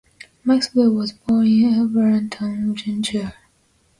[0.43, 3.35] Maxwell was born in Elberton, Georgia.